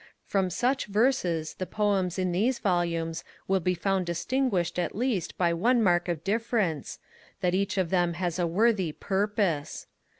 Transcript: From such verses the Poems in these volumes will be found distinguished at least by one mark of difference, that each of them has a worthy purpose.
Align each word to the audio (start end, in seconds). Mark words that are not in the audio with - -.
From 0.25 0.49
such 0.49 0.87
verses 0.87 1.53
the 1.59 1.67
Poems 1.67 2.17
in 2.17 2.31
these 2.31 2.57
volumes 2.57 3.23
will 3.47 3.59
be 3.59 3.75
found 3.75 4.07
distinguished 4.07 4.79
at 4.79 4.95
least 4.95 5.37
by 5.37 5.53
one 5.53 5.83
mark 5.83 6.07
of 6.09 6.23
difference, 6.23 6.97
that 7.41 7.53
each 7.53 7.77
of 7.77 7.91
them 7.91 8.15
has 8.15 8.39
a 8.39 8.47
worthy 8.47 8.91
purpose. 8.91 9.85